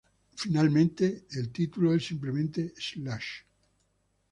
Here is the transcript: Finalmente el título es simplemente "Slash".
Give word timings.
Finalmente 0.35 1.27
el 1.29 1.51
título 1.51 1.93
es 1.93 2.07
simplemente 2.07 2.73
"Slash". 2.75 3.43